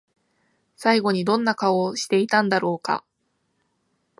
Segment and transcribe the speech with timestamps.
[0.77, 3.03] 最後にどんな顔をしていたんだろうか？